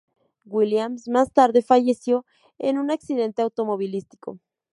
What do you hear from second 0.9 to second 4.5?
más tarde falleció en un accidente automovilístico.